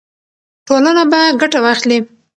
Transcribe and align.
ټولنه 0.67 1.03
به 1.11 1.19
ګټه 1.41 1.59
واخلي. 1.61 1.99